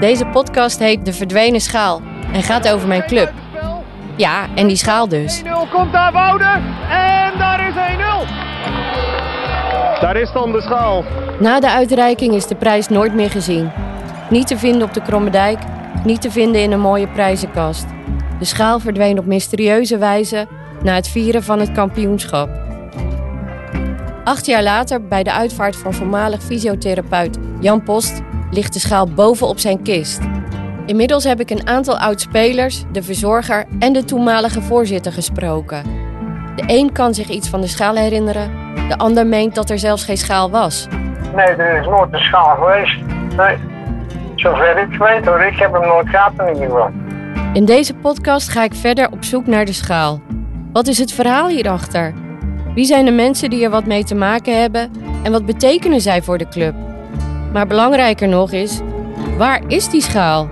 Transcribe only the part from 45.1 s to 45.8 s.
hoor, ik heb